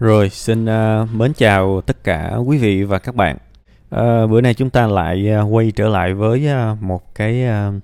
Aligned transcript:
Rồi, 0.00 0.30
xin 0.30 0.64
uh, 0.64 1.14
mến 1.14 1.32
chào 1.32 1.80
tất 1.80 2.04
cả 2.04 2.36
quý 2.46 2.58
vị 2.58 2.82
và 2.82 2.98
các 2.98 3.14
bạn. 3.14 3.36
Uh, 3.94 4.30
bữa 4.30 4.40
nay 4.40 4.54
chúng 4.54 4.70
ta 4.70 4.86
lại 4.86 5.30
uh, 5.40 5.54
quay 5.54 5.70
trở 5.70 5.88
lại 5.88 6.14
với 6.14 6.48
uh, 6.72 6.82
một 6.82 7.14
cái 7.14 7.44
uh, 7.48 7.74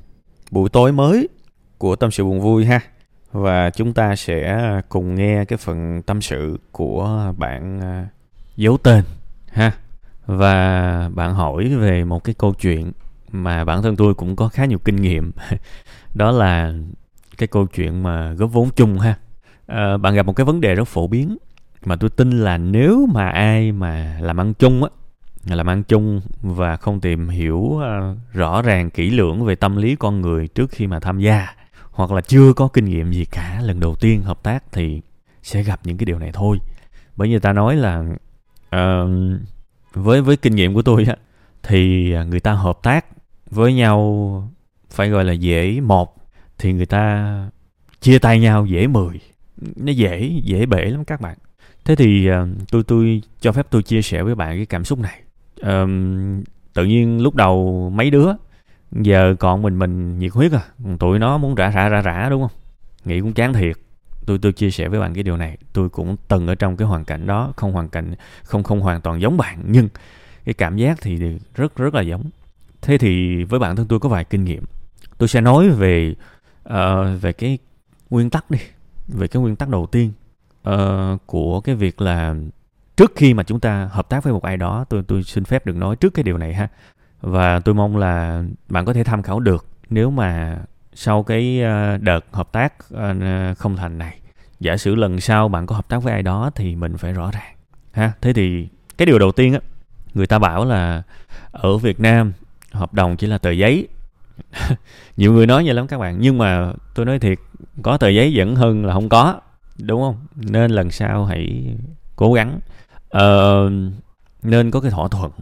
buổi 0.51 0.69
tối 0.69 0.93
mới 0.93 1.29
của 1.79 1.97
tâm 1.97 2.11
sự 2.11 2.25
buồn 2.25 2.41
vui 2.41 2.65
ha. 2.65 2.81
Và 3.33 3.71
chúng 3.71 3.93
ta 3.93 4.17
sẽ 4.17 4.71
cùng 4.89 5.15
nghe 5.15 5.45
cái 5.45 5.57
phần 5.57 6.03
tâm 6.03 6.23
sự 6.23 6.59
của 6.73 7.33
bạn 7.39 7.79
uh, 7.79 8.09
giấu 8.57 8.77
tên 8.77 9.05
ha. 9.48 9.73
Và 10.27 11.11
bạn 11.14 11.35
hỏi 11.35 11.69
về 11.69 12.05
một 12.05 12.25
cái 12.25 12.35
câu 12.39 12.55
chuyện 12.55 12.93
mà 13.30 13.64
bản 13.64 13.83
thân 13.83 13.96
tôi 13.96 14.14
cũng 14.14 14.37
có 14.37 14.48
khá 14.48 14.64
nhiều 14.64 14.79
kinh 14.79 14.96
nghiệm. 14.96 15.33
Đó 16.14 16.30
là 16.30 16.73
cái 17.39 17.46
câu 17.46 17.67
chuyện 17.67 18.03
mà 18.03 18.33
góp 18.33 18.53
vốn 18.53 18.69
chung 18.77 18.98
ha. 18.98 19.19
Uh, 19.73 20.01
bạn 20.01 20.14
gặp 20.14 20.27
một 20.27 20.33
cái 20.33 20.45
vấn 20.45 20.61
đề 20.61 20.75
rất 20.75 20.89
phổ 20.89 21.07
biến 21.07 21.37
mà 21.87 21.96
tôi 21.96 22.11
tin 22.11 22.30
là 22.30 22.59
nếu 22.59 23.07
mà 23.12 23.29
ai 23.29 23.73
mà 23.73 24.18
làm 24.21 24.40
ăn 24.40 24.54
chung 24.54 24.85
á 24.85 24.90
làm 25.54 25.67
ăn 25.67 25.82
chung 25.82 26.21
và 26.43 26.76
không 26.76 27.00
tìm 27.00 27.29
hiểu 27.29 27.57
uh, 27.57 27.82
rõ 28.32 28.62
ràng 28.62 28.90
kỹ 28.90 29.11
lưỡng 29.11 29.45
về 29.45 29.54
tâm 29.54 29.76
lý 29.76 29.96
con 29.96 30.21
người 30.21 30.49
trước 30.49 30.71
khi 30.71 30.86
mà 30.86 31.00
tham 31.00 31.21
gia 31.21 31.54
hoặc 31.90 32.12
là 32.12 32.20
chưa 32.20 32.53
có 32.53 32.69
kinh 32.69 32.84
nghiệm 32.84 33.12
gì 33.12 33.25
cả 33.25 33.61
lần 33.62 33.81
đầu 33.81 33.97
tiên 34.00 34.22
hợp 34.22 34.42
tác 34.42 34.64
thì 34.72 35.00
sẽ 35.42 35.62
gặp 35.62 35.81
những 35.84 35.97
cái 35.97 36.05
điều 36.05 36.19
này 36.19 36.31
thôi. 36.33 36.59
Bởi 37.17 37.28
vì 37.28 37.39
ta 37.39 37.53
nói 37.53 37.77
là 37.77 38.05
uh, 38.77 39.11
với 39.95 40.23
với 40.23 40.37
kinh 40.37 40.55
nghiệm 40.55 40.75
của 40.75 40.83
tôi 40.83 41.05
á 41.05 41.17
thì 41.62 42.12
ờ, 42.12 42.25
người 42.25 42.41
ta 42.41 42.53
hợp 42.53 42.78
tác 42.83 43.06
với 43.50 43.75
nhau 43.75 44.53
phải 44.91 45.09
gọi 45.09 45.25
là 45.25 45.33
dễ 45.33 45.81
một 45.81 46.17
thì 46.59 46.73
người 46.73 46.87
ta 46.87 47.34
chia 48.00 48.19
tay 48.19 48.41
nhau 48.41 48.67
dễ 48.67 48.87
mười. 48.87 49.20
Nó 49.77 49.92
dễ 49.92 50.41
dễ 50.45 50.67
bể 50.67 50.84
lắm 50.84 51.05
các 51.05 51.20
bạn 51.20 51.37
thế 51.86 51.97
thì 51.97 52.27
ờ, 52.27 52.47
tôi 52.70 52.83
tôi 52.83 53.22
cho 53.41 53.53
phép 53.53 53.67
tôi 53.70 53.83
chia 53.83 54.03
sẻ 54.03 54.22
với 54.22 54.34
bạn 54.34 54.56
cái 54.56 54.67
cảm 54.67 54.84
xúc 54.84 54.98
này. 54.98 55.20
Uh, 55.61 55.91
tự 56.75 56.84
nhiên 56.84 57.23
lúc 57.23 57.34
đầu 57.34 57.91
mấy 57.95 58.11
đứa 58.11 58.27
giờ 58.92 59.34
còn 59.39 59.62
mình 59.62 59.79
mình 59.79 60.19
nhiệt 60.19 60.33
huyết 60.33 60.53
à 60.53 60.62
tụi 60.98 61.19
nó 61.19 61.39
muốn 61.39 61.55
rã 61.55 61.70
rã 61.70 61.89
rã 61.89 62.01
rã 62.01 62.29
đúng 62.31 62.42
không? 62.42 62.59
Nghĩ 63.05 63.20
cũng 63.20 63.33
chán 63.33 63.53
thiệt. 63.53 63.77
Tôi 64.27 64.39
tôi 64.39 64.53
chia 64.53 64.70
sẻ 64.70 64.89
với 64.89 65.01
bạn 65.01 65.14
cái 65.14 65.23
điều 65.23 65.37
này. 65.37 65.57
Tôi 65.73 65.89
cũng 65.89 66.17
từng 66.29 66.47
ở 66.47 66.55
trong 66.55 66.77
cái 66.77 66.89
hoàn 66.89 67.05
cảnh 67.05 67.27
đó 67.27 67.53
không 67.57 67.73
hoàn 67.73 67.89
cảnh 67.89 68.14
không 68.42 68.62
không 68.62 68.81
hoàn 68.81 69.01
toàn 69.01 69.20
giống 69.20 69.37
bạn 69.37 69.59
nhưng 69.67 69.89
cái 70.45 70.55
cảm 70.55 70.77
giác 70.77 70.98
thì 71.03 71.39
rất 71.55 71.77
rất 71.77 71.95
là 71.95 72.03
giống. 72.03 72.23
Thế 72.83 72.98
thì 72.98 73.45
với 73.45 73.61
bản 73.61 73.77
thân 73.77 73.87
tôi 73.89 73.98
có 73.98 74.09
vài 74.09 74.25
kinh 74.25 74.45
nghiệm. 74.45 74.64
Tôi 75.19 75.29
sẽ 75.29 75.41
nói 75.41 75.69
về 75.69 76.14
uh, 76.69 76.75
về 77.20 77.33
cái 77.33 77.59
nguyên 78.11 78.31
tắc 78.31 78.51
đi 78.51 78.59
về 79.09 79.29
cái 79.29 79.42
nguyên 79.42 79.57
tắc 79.57 79.69
đầu 79.69 79.87
tiên 79.87 80.12
uh, 80.70 81.27
của 81.27 81.61
cái 81.61 81.75
việc 81.75 82.00
là 82.00 82.34
trước 82.97 83.12
khi 83.17 83.34
mà 83.34 83.42
chúng 83.42 83.61
ta 83.61 83.89
hợp 83.92 84.09
tác 84.09 84.25
với 84.25 84.33
một 84.33 84.42
ai 84.42 84.56
đó 84.56 84.84
tôi 84.89 85.03
tôi 85.08 85.23
xin 85.23 85.45
phép 85.45 85.67
được 85.67 85.77
nói 85.77 85.97
trước 85.97 86.14
cái 86.14 86.23
điều 86.23 86.39
này 86.39 86.55
ha. 86.55 86.69
Và 87.20 87.61
tôi 87.61 87.75
mong 87.75 87.97
là 87.97 88.42
bạn 88.69 88.84
có 88.84 88.92
thể 88.92 89.05
tham 89.05 89.23
khảo 89.23 89.41
được 89.41 89.67
nếu 89.91 90.11
mà 90.11 90.58
sau 90.95 91.23
cái 91.23 91.62
ờ, 91.62 91.97
đợt 91.97 92.20
hợp 92.33 92.53
tác 92.53 92.75
ờ, 92.91 93.14
không 93.58 93.77
thành 93.77 93.98
này 93.98 94.19
giả 94.61 94.77
sử 94.77 94.95
lần 94.95 95.20
sau 95.20 95.48
bạn 95.48 95.67
có 95.67 95.77
hợp 95.77 95.89
tác 95.89 96.03
với 96.03 96.12
ai 96.12 96.23
đó 96.23 96.50
thì 96.55 96.77
mình 96.77 96.97
phải 96.97 97.12
rõ 97.12 97.30
ràng 97.30 97.55
ha. 97.92 98.12
Thế 98.20 98.33
thì 98.33 98.69
cái 98.98 99.06
điều 99.06 99.19
đầu 99.19 99.33
tiên 99.33 99.53
á 99.53 99.61
người 100.14 100.27
ta 100.27 100.39
bảo 100.39 100.64
là 100.64 101.03
ở 101.53 101.77
Việt 101.77 102.01
Nam 102.01 102.33
hợp 102.73 102.95
đồng 102.95 103.17
chỉ 103.17 103.27
là 103.27 103.39
tờ 103.39 103.51
giấy. 103.51 103.89
Nhiều 105.17 105.33
người 105.33 105.47
nói 105.47 105.64
vậy 105.64 105.75
lắm 105.75 105.86
các 105.86 105.98
bạn 105.98 106.17
nhưng 106.20 106.39
mà 106.39 106.73
tôi 106.95 107.06
nói 107.06 107.19
thiệt 107.19 107.39
có 107.83 107.97
tờ 107.97 108.08
giấy 108.08 108.33
vẫn 108.36 108.56
hơn 108.56 108.84
là 108.84 108.95
không 108.95 109.08
có 109.08 109.41
đúng 109.79 110.03
không? 110.03 110.27
Nên 110.37 110.71
lần 110.71 110.91
sau 110.91 111.25
hãy 111.25 111.77
cố 112.17 112.33
gắng. 112.33 112.61
Uh, 113.17 113.73
nên 114.43 114.71
có 114.71 114.81
cái 114.81 114.91
thỏa 114.91 115.09
thuận. 115.09 115.33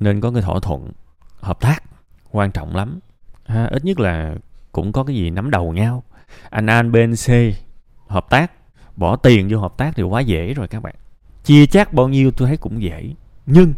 Nên 0.00 0.20
có 0.20 0.30
cái 0.30 0.42
thỏa 0.42 0.60
thuận 0.60 0.92
hợp 1.40 1.60
tác. 1.60 1.82
Quan 2.30 2.50
trọng 2.50 2.76
lắm. 2.76 2.98
Ha, 3.46 3.66
ít 3.66 3.84
nhất 3.84 4.00
là 4.00 4.34
cũng 4.72 4.92
có 4.92 5.04
cái 5.04 5.16
gì 5.16 5.30
nắm 5.30 5.50
đầu 5.50 5.72
nhau. 5.72 6.02
Anh 6.50 6.70
A 6.70 6.82
bên 6.82 7.14
C 7.14 7.30
hợp 8.08 8.30
tác. 8.30 8.52
Bỏ 8.96 9.16
tiền 9.16 9.48
vô 9.50 9.58
hợp 9.58 9.76
tác 9.76 9.92
thì 9.96 10.02
quá 10.02 10.20
dễ 10.20 10.54
rồi 10.54 10.68
các 10.68 10.82
bạn. 10.82 10.94
Chia 11.44 11.66
chác 11.66 11.92
bao 11.92 12.08
nhiêu 12.08 12.30
tôi 12.30 12.48
thấy 12.48 12.56
cũng 12.56 12.82
dễ. 12.82 13.10
Nhưng 13.46 13.74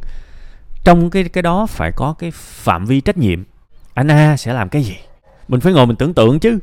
trong 0.85 1.11
cái 1.11 1.25
cái 1.25 1.43
đó 1.43 1.67
phải 1.67 1.93
có 1.97 2.15
cái 2.19 2.31
phạm 2.35 2.87
vi 2.87 3.01
trách 3.01 3.17
nhiệm. 3.17 3.45
Anh 3.95 4.09
A 4.09 4.37
sẽ 4.37 4.53
làm 4.53 4.69
cái 4.69 4.83
gì? 4.83 4.97
Mình 5.49 5.61
phải 5.61 5.73
ngồi 5.73 5.87
mình 5.87 5.97
tưởng 5.97 6.15
tượng 6.15 6.41
chứ. 6.41 6.59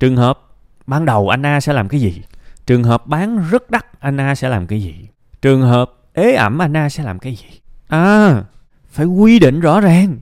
Trường 0.00 0.16
hợp 0.16 0.40
ban 0.86 1.04
đầu 1.04 1.28
anh 1.28 1.46
A 1.46 1.60
sẽ 1.60 1.72
làm 1.72 1.88
cái 1.88 2.00
gì? 2.00 2.22
Trường 2.68 2.84
hợp 2.84 3.06
bán 3.06 3.48
rất 3.50 3.70
đắt, 3.70 3.86
Anna 4.00 4.34
sẽ 4.34 4.48
làm 4.48 4.66
cái 4.66 4.82
gì? 4.82 5.08
Trường 5.42 5.62
hợp 5.62 5.92
ế 6.12 6.34
ẩm, 6.34 6.58
Anna 6.58 6.88
sẽ 6.88 7.02
làm 7.02 7.18
cái 7.18 7.34
gì? 7.34 7.60
À 7.88 8.42
phải 8.88 9.06
quy 9.06 9.38
định 9.38 9.60
rõ 9.60 9.80
ràng. 9.80 10.18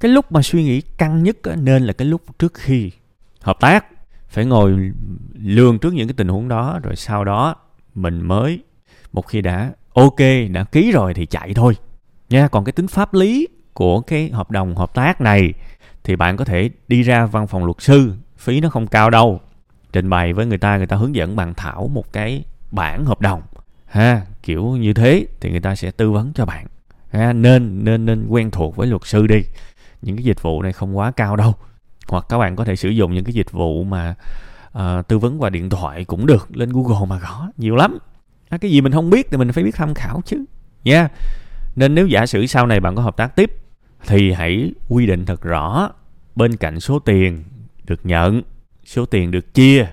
Cái 0.00 0.10
lúc 0.10 0.32
mà 0.32 0.42
suy 0.42 0.64
nghĩ 0.64 0.80
căng 0.80 1.22
nhất 1.22 1.36
nên 1.56 1.82
là 1.82 1.92
cái 1.92 2.08
lúc 2.08 2.22
trước 2.38 2.54
khi 2.54 2.90
hợp 3.40 3.56
tác. 3.60 3.86
Phải 4.28 4.44
ngồi 4.44 4.92
lường 5.34 5.78
trước 5.78 5.94
những 5.94 6.08
cái 6.08 6.14
tình 6.16 6.28
huống 6.28 6.48
đó, 6.48 6.80
rồi 6.82 6.96
sau 6.96 7.24
đó 7.24 7.56
mình 7.94 8.28
mới, 8.28 8.60
một 9.12 9.26
khi 9.26 9.40
đã 9.40 9.72
ok, 9.94 10.18
đã 10.50 10.64
ký 10.64 10.92
rồi 10.92 11.14
thì 11.14 11.26
chạy 11.26 11.54
thôi. 11.54 11.76
Nha, 12.28 12.48
còn 12.48 12.64
cái 12.64 12.72
tính 12.72 12.88
pháp 12.88 13.14
lý 13.14 13.48
của 13.72 14.00
cái 14.00 14.30
hợp 14.30 14.50
đồng 14.50 14.76
hợp 14.76 14.94
tác 14.94 15.20
này 15.20 15.52
thì 16.04 16.16
bạn 16.16 16.36
có 16.36 16.44
thể 16.44 16.70
đi 16.88 17.02
ra 17.02 17.26
văn 17.26 17.46
phòng 17.46 17.64
luật 17.64 17.76
sư, 17.80 18.12
phí 18.36 18.60
nó 18.60 18.70
không 18.70 18.86
cao 18.86 19.10
đâu 19.10 19.40
trình 19.92 20.10
bày 20.10 20.32
với 20.32 20.46
người 20.46 20.58
ta 20.58 20.76
người 20.76 20.86
ta 20.86 20.96
hướng 20.96 21.14
dẫn 21.14 21.36
bạn 21.36 21.54
thảo 21.54 21.90
một 21.94 22.12
cái 22.12 22.44
bản 22.70 23.04
hợp 23.04 23.20
đồng. 23.20 23.42
Ha 23.86 24.22
kiểu 24.42 24.66
như 24.66 24.94
thế 24.94 25.26
thì 25.40 25.50
người 25.50 25.60
ta 25.60 25.74
sẽ 25.74 25.90
tư 25.90 26.10
vấn 26.10 26.32
cho 26.32 26.46
bạn. 26.46 26.66
Ha 27.12 27.32
nên 27.32 27.84
nên 27.84 28.06
nên 28.06 28.26
quen 28.28 28.50
thuộc 28.50 28.76
với 28.76 28.86
luật 28.86 29.02
sư 29.04 29.26
đi. 29.26 29.42
Những 30.02 30.16
cái 30.16 30.24
dịch 30.24 30.42
vụ 30.42 30.62
này 30.62 30.72
không 30.72 30.98
quá 30.98 31.10
cao 31.10 31.36
đâu. 31.36 31.54
Hoặc 32.08 32.24
các 32.28 32.38
bạn 32.38 32.56
có 32.56 32.64
thể 32.64 32.76
sử 32.76 32.88
dụng 32.88 33.14
những 33.14 33.24
cái 33.24 33.34
dịch 33.34 33.52
vụ 33.52 33.84
mà 33.84 34.14
uh, 34.78 35.08
tư 35.08 35.18
vấn 35.18 35.42
qua 35.42 35.50
điện 35.50 35.70
thoại 35.70 36.04
cũng 36.04 36.26
được 36.26 36.56
lên 36.56 36.70
google 36.72 37.06
mà 37.08 37.18
gõ 37.18 37.48
nhiều 37.56 37.76
lắm. 37.76 37.98
À, 38.48 38.58
cái 38.58 38.70
gì 38.70 38.80
mình 38.80 38.92
không 38.92 39.10
biết 39.10 39.30
thì 39.30 39.36
mình 39.36 39.52
phải 39.52 39.64
biết 39.64 39.74
tham 39.74 39.94
khảo 39.94 40.22
chứ. 40.26 40.44
Nha. 40.84 40.94
Yeah. 40.94 41.10
nên 41.76 41.94
nếu 41.94 42.06
giả 42.06 42.26
sử 42.26 42.46
sau 42.46 42.66
này 42.66 42.80
bạn 42.80 42.94
có 42.94 43.02
hợp 43.02 43.16
tác 43.16 43.36
tiếp 43.36 43.50
thì 44.06 44.32
hãy 44.32 44.72
quy 44.88 45.06
định 45.06 45.26
thật 45.26 45.42
rõ 45.42 45.90
bên 46.36 46.56
cạnh 46.56 46.80
số 46.80 46.98
tiền 46.98 47.44
được 47.84 48.06
nhận 48.06 48.42
số 48.84 49.06
tiền 49.06 49.30
được 49.30 49.54
chia, 49.54 49.86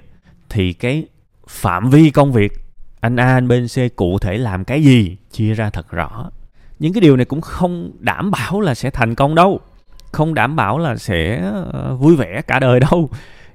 thì 0.50 0.74
cái 0.74 1.06
phạm 1.48 1.90
vi 1.90 2.10
công 2.10 2.34
việc, 2.34 2.52
anh 3.00 3.16
A, 3.16 3.34
anh 3.34 3.48
B, 3.48 3.52
anh 3.52 3.68
C 3.68 3.96
cụ 3.96 4.20
thể 4.20 4.38
làm 4.38 4.66
cái 4.66 4.84
gì, 4.84 5.18
chia 5.32 5.54
ra 5.54 5.70
thật 5.70 5.92
rõ. 5.92 6.30
Những 6.80 6.94
cái 6.94 7.02
điều 7.02 7.16
này 7.16 7.26
cũng 7.26 7.42
không 7.42 7.92
đảm 8.00 8.32
bảo 8.32 8.62
là 8.62 8.76
sẽ 8.76 8.90
thành 8.90 9.16
công 9.16 9.36
đâu, 9.36 9.60
không 10.12 10.34
đảm 10.34 10.56
bảo 10.56 10.80
là 10.80 10.96
sẽ 10.96 11.42
ờ, 11.72 11.96
vui 11.96 12.16
vẻ 12.16 12.42
cả 12.42 12.60
đời 12.60 12.80
đâu. 12.80 13.10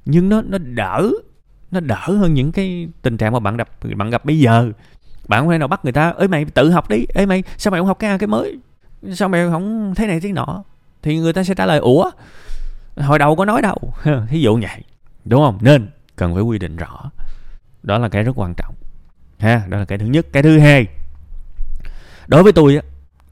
Nhưng 0.05 0.29
nó 0.29 0.43
nó 0.43 0.59
đỡ 0.59 1.11
nó 1.71 1.81
đỡ 1.81 2.01
hơn 2.07 2.35
những 2.35 2.53
cái 2.53 2.89
tình 3.03 3.17
trạng 3.17 3.33
mà 3.33 3.41
bạn 3.41 3.57
gặp 3.57 3.69
bạn 3.97 4.11
gặp 4.11 4.25
bây 4.25 4.39
giờ. 4.39 4.73
Bạn 5.29 5.41
không 5.41 5.51
thể 5.51 5.59
nào 5.59 5.69
bắt 5.69 5.85
người 5.85 5.93
ta 5.93 6.11
ơi 6.11 6.29
mày, 6.29 6.45
tự 6.45 6.71
học 6.71 6.89
đi, 6.89 7.07
ê 7.15 7.27
mày, 7.27 7.43
sao 7.57 7.71
mày 7.71 7.81
không 7.81 7.87
học 7.87 7.99
cái 7.99 8.19
cái 8.19 8.27
mới? 8.27 8.59
Sao 9.15 9.29
mày 9.29 9.49
không 9.51 9.95
thế 9.95 10.07
này 10.07 10.21
thế 10.21 10.33
nọ? 10.33 10.65
Thì 11.03 11.19
người 11.19 11.33
ta 11.33 11.45
sẽ 11.45 11.55
trả 11.55 11.67
lời, 11.67 11.79
ủa, 11.79 12.11
hồi 12.97 13.19
đầu 13.19 13.37
có 13.37 13.45
nói 13.45 13.63
đâu. 13.63 13.79
Thí 14.29 14.41
dụ 14.41 14.59
vậy 14.63 14.83
đúng 15.25 15.41
không? 15.41 15.59
Nên 15.61 15.89
cần 16.17 16.35
phải 16.35 16.43
quy 16.43 16.59
định 16.59 16.77
rõ. 16.77 17.11
Đó 17.83 17.99
là 17.99 18.09
cái 18.09 18.23
rất 18.23 18.33
quan 18.39 18.55
trọng. 18.55 18.75
Ha 19.39 19.63
đó 19.69 19.79
là 19.79 19.85
cái 19.85 19.99
thứ 19.99 20.07
nhất. 20.07 20.27
Cái 20.33 20.43
thứ 20.43 20.59
hai 20.59 20.87
đối 22.27 22.43
với 22.43 22.53
tôi 22.53 22.77
á 22.77 22.83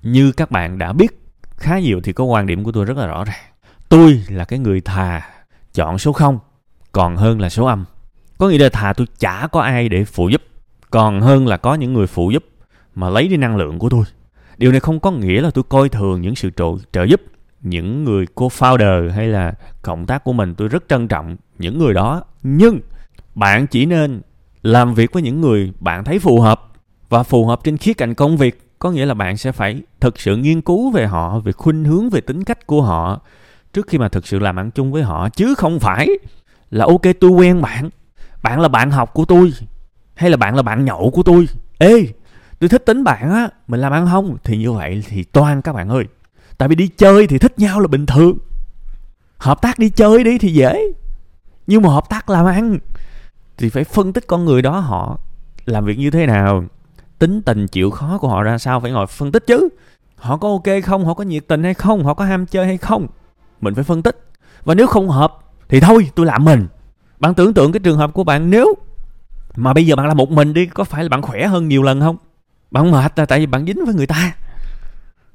như 0.02 0.32
các 0.32 0.50
bạn 0.50 0.78
đã 0.78 0.92
biết 0.92 1.20
khá 1.56 1.78
nhiều 1.78 2.00
thì 2.04 2.12
có 2.12 2.24
quan 2.24 2.46
điểm 2.46 2.64
của 2.64 2.72
tôi 2.72 2.84
rất 2.84 2.96
là 2.96 3.06
rõ 3.06 3.24
ràng. 3.24 3.44
Tôi 3.88 4.24
là 4.28 4.44
cái 4.44 4.58
người 4.58 4.80
thà 4.80 5.30
chọn 5.74 5.98
số 5.98 6.12
không 6.12 6.38
còn 6.92 7.16
hơn 7.16 7.40
là 7.40 7.48
số 7.48 7.64
âm. 7.64 7.84
Có 8.38 8.48
nghĩa 8.48 8.58
là 8.58 8.68
thà 8.68 8.92
tôi 8.92 9.06
chả 9.18 9.48
có 9.52 9.60
ai 9.60 9.88
để 9.88 10.04
phụ 10.04 10.28
giúp 10.28 10.42
còn 10.90 11.20
hơn 11.20 11.46
là 11.46 11.56
có 11.56 11.74
những 11.74 11.92
người 11.92 12.06
phụ 12.06 12.30
giúp 12.30 12.44
mà 12.94 13.08
lấy 13.10 13.28
đi 13.28 13.36
năng 13.36 13.56
lượng 13.56 13.78
của 13.78 13.88
tôi. 13.88 14.04
Điều 14.56 14.70
này 14.70 14.80
không 14.80 15.00
có 15.00 15.10
nghĩa 15.10 15.40
là 15.40 15.50
tôi 15.50 15.64
coi 15.68 15.88
thường 15.88 16.20
những 16.20 16.34
sự 16.34 16.50
trợ, 16.56 16.64
trợ 16.92 17.04
giúp 17.04 17.20
những 17.62 18.04
người 18.04 18.26
co-founder 18.34 19.10
hay 19.10 19.28
là 19.28 19.54
cộng 19.82 20.06
tác 20.06 20.24
của 20.24 20.32
mình, 20.32 20.54
tôi 20.54 20.68
rất 20.68 20.84
trân 20.88 21.08
trọng 21.08 21.36
những 21.58 21.78
người 21.78 21.94
đó. 21.94 22.22
Nhưng 22.42 22.80
bạn 23.34 23.66
chỉ 23.66 23.86
nên 23.86 24.20
làm 24.62 24.94
việc 24.94 25.12
với 25.12 25.22
những 25.22 25.40
người 25.40 25.72
bạn 25.80 26.04
thấy 26.04 26.18
phù 26.18 26.40
hợp 26.40 26.72
và 27.08 27.22
phù 27.22 27.46
hợp 27.46 27.60
trên 27.64 27.76
khía 27.76 27.94
cạnh 27.94 28.14
công 28.14 28.36
việc. 28.36 28.66
Có 28.78 28.90
nghĩa 28.90 29.06
là 29.06 29.14
bạn 29.14 29.36
sẽ 29.36 29.52
phải 29.52 29.82
thực 30.00 30.20
sự 30.20 30.36
nghiên 30.36 30.60
cứu 30.60 30.90
về 30.90 31.06
họ, 31.06 31.38
về 31.38 31.52
khuynh 31.52 31.84
hướng, 31.84 32.10
về 32.10 32.20
tính 32.20 32.44
cách 32.44 32.66
của 32.66 32.82
họ 32.82 33.20
trước 33.72 33.86
khi 33.88 33.98
mà 33.98 34.08
thực 34.08 34.26
sự 34.26 34.38
làm 34.38 34.58
ăn 34.58 34.70
chung 34.70 34.92
với 34.92 35.02
họ. 35.02 35.28
Chứ 35.28 35.54
không 35.54 35.80
phải 35.80 36.08
là 36.70 36.84
ok, 36.84 37.02
tôi 37.20 37.30
quen 37.30 37.62
bạn. 37.62 37.90
Bạn 38.42 38.60
là 38.60 38.68
bạn 38.68 38.90
học 38.90 39.14
của 39.14 39.24
tôi 39.24 39.52
hay 40.14 40.30
là 40.30 40.36
bạn 40.36 40.56
là 40.56 40.62
bạn 40.62 40.84
nhậu 40.84 41.10
của 41.10 41.22
tôi? 41.22 41.48
Ê, 41.78 42.06
tôi 42.58 42.68
thích 42.68 42.86
tính 42.86 43.04
bạn 43.04 43.30
á, 43.30 43.48
mình 43.68 43.80
làm 43.80 43.92
ăn 43.92 44.06
không? 44.10 44.36
Thì 44.44 44.56
như 44.56 44.72
vậy 44.72 45.02
thì 45.08 45.22
toan 45.24 45.62
các 45.62 45.72
bạn 45.72 45.88
ơi 45.88 46.04
tại 46.60 46.68
vì 46.68 46.74
đi 46.74 46.88
chơi 46.88 47.26
thì 47.26 47.38
thích 47.38 47.58
nhau 47.58 47.80
là 47.80 47.86
bình 47.86 48.06
thường. 48.06 48.38
Hợp 49.38 49.62
tác 49.62 49.78
đi 49.78 49.90
chơi 49.90 50.24
đi 50.24 50.38
thì 50.38 50.52
dễ. 50.52 50.92
Nhưng 51.66 51.82
mà 51.82 51.88
hợp 51.88 52.08
tác 52.08 52.30
làm 52.30 52.46
ăn 52.46 52.78
thì 53.58 53.68
phải 53.68 53.84
phân 53.84 54.12
tích 54.12 54.26
con 54.26 54.44
người 54.44 54.62
đó 54.62 54.78
họ 54.78 55.18
làm 55.64 55.84
việc 55.84 55.98
như 55.98 56.10
thế 56.10 56.26
nào, 56.26 56.64
tính 57.18 57.42
tình 57.42 57.66
chịu 57.68 57.90
khó 57.90 58.18
của 58.18 58.28
họ 58.28 58.42
ra 58.42 58.58
sao, 58.58 58.80
phải 58.80 58.90
ngồi 58.90 59.06
phân 59.06 59.32
tích 59.32 59.46
chứ. 59.46 59.68
Họ 60.16 60.36
có 60.36 60.48
ok 60.48 60.84
không, 60.84 61.04
họ 61.04 61.14
có 61.14 61.24
nhiệt 61.24 61.44
tình 61.48 61.62
hay 61.62 61.74
không, 61.74 62.04
họ 62.04 62.14
có 62.14 62.24
ham 62.24 62.46
chơi 62.46 62.66
hay 62.66 62.76
không, 62.76 63.06
mình 63.60 63.74
phải 63.74 63.84
phân 63.84 64.02
tích. 64.02 64.28
Và 64.64 64.74
nếu 64.74 64.86
không 64.86 65.08
hợp 65.08 65.38
thì 65.68 65.80
thôi, 65.80 66.10
tôi 66.14 66.26
làm 66.26 66.44
mình. 66.44 66.66
Bạn 67.20 67.34
tưởng 67.34 67.54
tượng 67.54 67.72
cái 67.72 67.80
trường 67.80 67.98
hợp 67.98 68.12
của 68.12 68.24
bạn 68.24 68.50
nếu 68.50 68.74
mà 69.56 69.72
bây 69.72 69.86
giờ 69.86 69.96
bạn 69.96 70.08
là 70.08 70.14
một 70.14 70.30
mình 70.30 70.54
đi, 70.54 70.66
có 70.66 70.84
phải 70.84 71.02
là 71.02 71.08
bạn 71.08 71.22
khỏe 71.22 71.46
hơn 71.46 71.68
nhiều 71.68 71.82
lần 71.82 72.00
không? 72.00 72.16
Bạn 72.70 72.90
mệt 72.90 73.18
là 73.18 73.26
tại 73.26 73.38
vì 73.38 73.46
bạn 73.46 73.66
dính 73.66 73.84
với 73.84 73.94
người 73.94 74.06
ta 74.06 74.34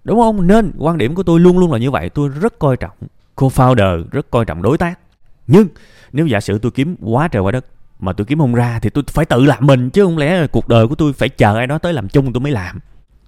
đúng 0.06 0.19
không? 0.19 0.48
Nên 0.48 0.72
quan 0.78 0.98
điểm 0.98 1.16
của 1.16 1.24
tôi 1.24 1.40
luôn 1.40 1.60
luôn 1.60 1.72
là 1.72 1.78
như 1.78 1.92
vậy. 1.92 2.10
Tôi 2.10 2.30
rất 2.30 2.60
coi 2.60 2.78
trọng 2.78 2.98
co-founder 3.36 4.04
rất 4.12 4.31
coi 4.31 4.46
trọng 4.46 4.62
đối 4.62 4.78
tác. 4.78 5.00
Nhưng 5.48 5.68
nếu 6.12 6.28
giả 6.28 6.40
sử 6.40 6.60
tôi 6.60 6.72
kiếm 6.72 6.96
quá 7.02 7.28
trời 7.28 7.42
quá 7.42 7.52
đất 7.52 7.66
mà 8.00 8.13
tôi 8.13 8.25
kiếm 8.25 8.40
không 8.40 8.56
ra 8.56 8.80
thì 8.80 8.90
tôi 8.90 9.04
phải 9.07 9.25
tự 9.25 9.46
làm 9.46 9.68
mình 9.68 9.90
chứ 9.90 10.04
không 10.04 10.18
lẽ 10.18 10.48
cuộc 10.48 10.68
đời 10.68 10.88
của 10.88 10.96
tôi 10.96 11.13
phải 11.13 11.30
chờ 11.30 11.56
ai 11.56 11.68
đó 11.68 11.78
tới 11.78 11.94
làm 11.94 12.10
chung 12.10 12.34
tôi 12.34 12.42
mới 12.42 12.52
làm. 12.52 12.80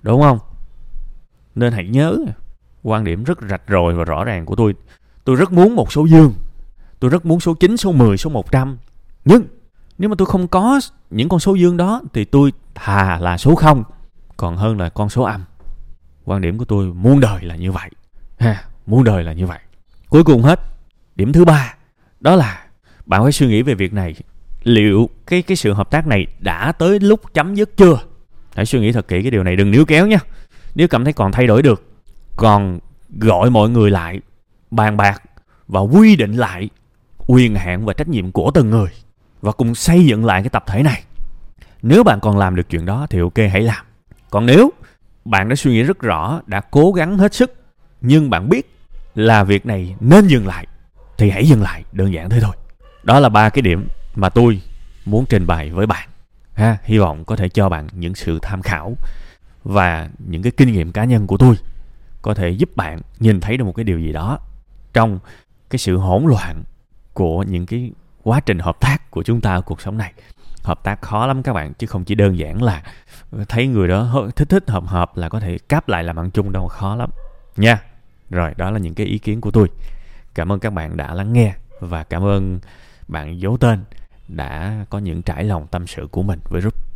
Đúng 0.01 0.21
không? 0.21 0.39
Nên 1.55 1.73
hãy 1.73 1.87
nhớ 1.87 2.17
quan 2.83 3.03
điểm 3.03 3.23
rất 3.23 3.39
rạch 3.49 3.61
ròi 3.69 3.93
và 3.93 4.03
rõ 4.03 4.23
ràng 4.23 4.45
của 4.45 4.55
tôi. 4.55 4.75
Tôi 5.23 5.35
rất 5.35 5.51
muốn 5.51 5.75
một 5.75 5.91
số 5.91 6.05
dương. 6.05 6.33
Tôi 6.99 7.11
rất 7.11 7.25
muốn 7.25 7.39
số 7.39 7.53
9, 7.53 7.77
số 7.77 7.91
10, 7.91 8.17
số 8.17 8.29
100 8.29 8.77
nhưng 9.25 9.43
nếu 9.97 10.09
mà 10.09 10.15
tôi 10.17 10.25
không 10.25 10.47
có 10.47 10.79
những 11.09 11.29
con 11.29 11.39
số 11.39 11.55
dương 11.55 11.77
đó 11.77 12.01
thì 12.13 12.25
tôi 12.25 12.53
thà 12.75 13.19
là 13.19 13.37
số 13.37 13.55
0 13.55 13.83
còn 14.37 14.57
hơn 14.57 14.79
là 14.79 14.89
con 14.89 15.09
số 15.09 15.23
âm 15.23 15.43
quan 16.27 16.41
điểm 16.41 16.57
của 16.57 16.65
tôi 16.65 16.85
muôn 16.85 17.19
đời 17.19 17.43
là 17.43 17.55
như 17.55 17.71
vậy. 17.71 17.89
Ha. 18.39 18.63
Muôn 18.85 19.03
đời 19.03 19.23
là 19.23 19.33
như 19.33 19.45
vậy. 19.45 19.59
Cuối 20.09 20.23
cùng 20.23 20.43
hết. 20.43 20.59
Điểm 21.15 21.33
thứ 21.33 21.45
ba 21.45 21.75
đó 22.19 22.35
là 22.35 22.65
bạn 23.05 23.23
phải 23.23 23.31
suy 23.31 23.47
nghĩ 23.47 23.61
về 23.61 23.73
việc 23.73 23.93
này 23.93 24.15
liệu 24.63 25.09
cái 25.27 25.41
cái 25.41 25.57
sự 25.57 25.73
hợp 25.73 25.91
tác 25.91 26.07
này 26.07 26.27
đã 26.39 26.71
tới 26.71 26.99
lúc 26.99 27.33
chấm 27.33 27.55
dứt 27.55 27.77
chưa? 27.77 27.99
Hãy 28.55 28.65
suy 28.65 28.79
nghĩ 28.79 28.91
thật 28.91 29.07
kỹ 29.07 29.21
cái 29.21 29.31
điều 29.31 29.43
này 29.43 29.55
đừng 29.55 29.71
níu 29.71 29.85
kéo 29.85 30.07
nha. 30.07 30.17
Nếu 30.75 30.87
cảm 30.87 31.03
thấy 31.03 31.13
còn 31.13 31.31
thay 31.31 31.47
đổi 31.47 31.61
được 31.61 31.83
còn 32.35 32.79
gọi 33.19 33.49
mọi 33.49 33.69
người 33.69 33.91
lại 33.91 34.19
bàn 34.71 34.97
bạc 34.97 35.21
và 35.67 35.79
quy 35.79 36.15
định 36.15 36.33
lại 36.33 36.69
quyền 37.27 37.55
hạn 37.55 37.85
và 37.85 37.93
trách 37.93 38.07
nhiệm 38.07 38.31
của 38.31 38.51
từng 38.51 38.69
người 38.69 38.89
và 39.41 39.51
cùng 39.51 39.75
xây 39.75 40.05
dựng 40.05 40.25
lại 40.25 40.41
cái 40.41 40.49
tập 40.49 40.63
thể 40.67 40.83
này. 40.83 41.03
Nếu 41.81 42.03
bạn 42.03 42.19
còn 42.19 42.37
làm 42.37 42.55
được 42.55 42.69
chuyện 42.69 42.85
đó 42.85 43.07
thì 43.09 43.19
ok 43.19 43.37
hãy 43.51 43.61
làm. 43.61 43.85
Còn 44.29 44.45
nếu 44.45 44.71
bạn 45.29 45.49
đã 45.49 45.55
suy 45.55 45.71
nghĩ 45.71 45.83
rất 45.83 45.99
rõ, 45.99 46.41
đã 46.45 46.61
cố 46.71 46.91
gắng 46.91 47.17
hết 47.17 47.33
sức, 47.33 47.53
nhưng 48.01 48.29
bạn 48.29 48.49
biết 48.49 48.73
là 49.15 49.43
việc 49.43 49.65
này 49.65 49.95
nên 49.99 50.27
dừng 50.27 50.47
lại, 50.47 50.67
thì 51.17 51.29
hãy 51.29 51.47
dừng 51.47 51.61
lại, 51.61 51.83
đơn 51.91 52.13
giản 52.13 52.29
thế 52.29 52.39
thôi. 52.39 52.55
Đó 53.03 53.19
là 53.19 53.29
ba 53.29 53.49
cái 53.49 53.61
điểm 53.61 53.87
mà 54.15 54.29
tôi 54.29 54.61
muốn 55.05 55.25
trình 55.29 55.47
bày 55.47 55.69
với 55.69 55.85
bạn, 55.85 56.09
ha. 56.53 56.77
Hy 56.83 56.97
vọng 56.97 57.25
có 57.25 57.35
thể 57.35 57.49
cho 57.49 57.69
bạn 57.69 57.87
những 57.91 58.15
sự 58.15 58.39
tham 58.41 58.61
khảo 58.61 58.95
và 59.63 60.09
những 60.27 60.41
cái 60.41 60.51
kinh 60.57 60.71
nghiệm 60.71 60.91
cá 60.91 61.03
nhân 61.03 61.27
của 61.27 61.37
tôi 61.37 61.55
có 62.21 62.33
thể 62.33 62.49
giúp 62.49 62.75
bạn 62.75 63.01
nhìn 63.19 63.39
thấy 63.39 63.57
được 63.57 63.65
một 63.65 63.73
cái 63.75 63.83
điều 63.83 63.99
gì 63.99 64.11
đó 64.11 64.39
trong 64.93 65.19
cái 65.69 65.79
sự 65.79 65.97
hỗn 65.97 66.23
loạn 66.25 66.63
của 67.13 67.43
những 67.43 67.65
cái 67.65 67.91
quá 68.23 68.39
trình 68.39 68.59
hợp 68.59 68.79
tác 68.79 69.11
của 69.11 69.23
chúng 69.23 69.41
ta 69.41 69.55
ở 69.55 69.61
cuộc 69.61 69.81
sống 69.81 69.97
này 69.97 70.13
hợp 70.67 70.83
tác 70.83 71.01
khó 71.01 71.27
lắm 71.27 71.43
các 71.43 71.53
bạn, 71.53 71.73
chứ 71.73 71.87
không 71.87 72.03
chỉ 72.03 72.15
đơn 72.15 72.37
giản 72.37 72.63
là 72.63 72.83
thấy 73.47 73.67
người 73.67 73.87
đó 73.87 74.27
thích 74.35 74.49
thích 74.49 74.69
hợp 74.69 74.83
hợp 74.83 75.17
là 75.17 75.29
có 75.29 75.39
thể 75.39 75.57
cáp 75.57 75.89
lại 75.89 76.03
làm 76.03 76.19
ăn 76.19 76.31
chung 76.31 76.51
đâu 76.51 76.67
khó 76.67 76.95
lắm. 76.95 77.09
Nha. 77.57 77.81
Rồi, 78.29 78.53
đó 78.57 78.71
là 78.71 78.79
những 78.79 78.93
cái 78.93 79.07
ý 79.07 79.17
kiến 79.17 79.41
của 79.41 79.51
tôi. 79.51 79.67
Cảm 80.35 80.51
ơn 80.51 80.59
các 80.59 80.69
bạn 80.73 80.97
đã 80.97 81.13
lắng 81.13 81.33
nghe 81.33 81.55
và 81.79 82.03
cảm 82.03 82.23
ơn 82.23 82.59
bạn 83.07 83.39
giấu 83.39 83.57
tên 83.57 83.83
đã 84.27 84.85
có 84.89 84.99
những 84.99 85.21
trải 85.21 85.43
lòng 85.43 85.67
tâm 85.67 85.87
sự 85.87 86.07
của 86.11 86.23
mình 86.23 86.39
với 86.49 86.61
group. 86.61 86.86